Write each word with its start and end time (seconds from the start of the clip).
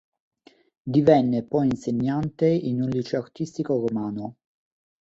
Divenne 0.95 1.43
poi 1.43 1.67
insegnante 1.67 2.47
in 2.47 2.81
un 2.81 2.89
liceo 2.89 3.21
artistico 3.21 3.77
romano. 3.85 4.37